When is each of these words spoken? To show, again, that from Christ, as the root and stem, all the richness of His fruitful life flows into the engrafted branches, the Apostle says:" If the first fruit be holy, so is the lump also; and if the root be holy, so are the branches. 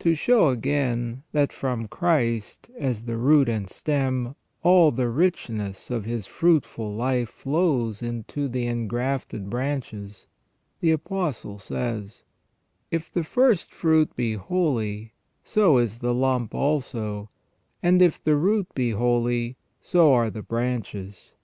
To 0.00 0.16
show, 0.16 0.48
again, 0.48 1.22
that 1.30 1.52
from 1.52 1.86
Christ, 1.86 2.68
as 2.76 3.04
the 3.04 3.16
root 3.16 3.48
and 3.48 3.70
stem, 3.70 4.34
all 4.64 4.90
the 4.90 5.08
richness 5.08 5.88
of 5.88 6.04
His 6.04 6.26
fruitful 6.26 6.92
life 6.92 7.28
flows 7.28 8.02
into 8.02 8.48
the 8.48 8.66
engrafted 8.66 9.48
branches, 9.48 10.26
the 10.80 10.90
Apostle 10.90 11.60
says:" 11.60 12.24
If 12.90 13.12
the 13.12 13.22
first 13.22 13.72
fruit 13.72 14.16
be 14.16 14.34
holy, 14.34 15.12
so 15.44 15.78
is 15.78 16.00
the 16.00 16.12
lump 16.12 16.56
also; 16.56 17.30
and 17.84 18.02
if 18.02 18.20
the 18.20 18.34
root 18.34 18.74
be 18.74 18.90
holy, 18.90 19.58
so 19.80 20.12
are 20.12 20.28
the 20.28 20.42
branches. 20.42 21.34